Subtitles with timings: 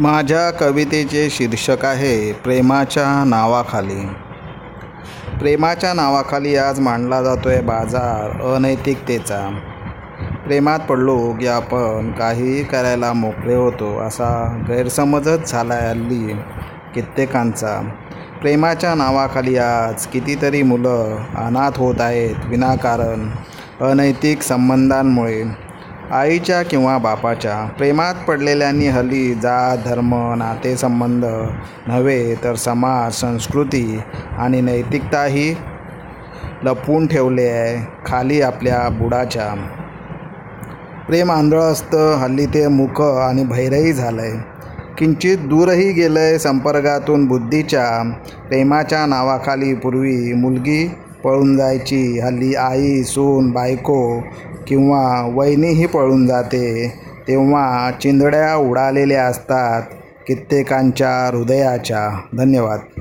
[0.00, 4.06] माझ्या कवितेचे शीर्षक आहे प्रेमाच्या नावाखाली.
[5.38, 9.40] प्रेमाच्या नावाखाली आज मांडला जातो आहे बाजार अनैतिकतेचा.
[10.46, 14.30] प्रेमात पडलो की आपण काहीही करायला मोकळे होतो असा
[14.68, 16.34] गैरसमजच झाला आहे हल्ली
[16.94, 17.80] कित्येकांचा.
[18.40, 23.30] प्रेमाच्या नावाखाली आज कितीतरी मुलं अनाथ होत आहेत विनाकारण
[23.80, 25.67] अनैतिक संबंधांमुळे.
[26.10, 31.24] आईच्या किंवा बापाच्या प्रेमात पडलेल्यांनी हल्ली जात धर्म नातेसंबंध
[31.86, 34.00] नव्हे तर समाज संस्कृती
[34.38, 35.54] आणि नैतिकताही
[36.64, 37.76] लपवून ठेवले आहे
[38.06, 39.54] खाली आपल्या बुडाच्या.
[41.08, 44.40] प्रेम आंधळं असतं हल्ली ते मुख आणि भैरही झालं आहे
[44.98, 48.02] किंचित दूरही गेलं आहे संपर्कातून बुद्धीच्या
[48.48, 50.86] प्रेमाच्या नावाखाली पूर्वी मुलगी
[51.24, 54.20] पळून जायची हल्ली आई सून बायको
[54.68, 56.92] किंवा वहिनीही पळून जाते
[57.28, 59.82] तेव्हा चिंधड्या उडालेल्या असतात
[60.26, 62.20] कित्येकांच्या हृदयाच्या.
[62.36, 62.97] धन्यवाद.